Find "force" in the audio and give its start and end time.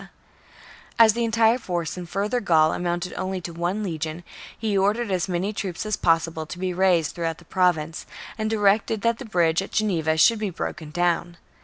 1.59-1.95